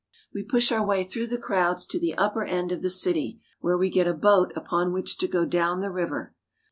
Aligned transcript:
We 0.33 0.41
push 0.41 0.71
our 0.71 0.83
way 0.83 1.03
through 1.03 1.27
the 1.27 1.37
crowds 1.37 1.85
to 1.85 1.99
the 1.99 2.15
upper 2.17 2.43
end 2.43 2.71
of 2.71 2.81
the 2.81 2.89
city, 2.89 3.39
where 3.59 3.77
we 3.77 3.91
get 3.91 4.07
a 4.07 4.15
boat 4.15 4.51
upon 4.55 4.93
which 4.93 5.15
to 5.19 5.27
go 5.27 5.45
down 5.45 5.79
the 5.81 5.91
river. 5.91 6.33